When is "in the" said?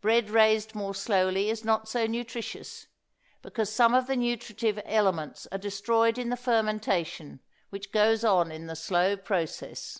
6.16-6.36, 8.52-8.76